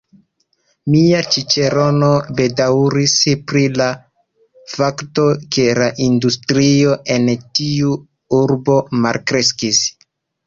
Mia 0.91 1.17
ĉiĉerono 1.33 2.07
bedaŭris 2.39 3.13
pri 3.51 3.61
la 3.81 3.89
fakto, 4.71 5.25
ke 5.57 5.67
la 5.81 5.89
industrio 6.07 6.95
en 7.17 7.29
tiu 7.59 7.93
urbo 8.41 8.79
malkreskis. 9.05 9.83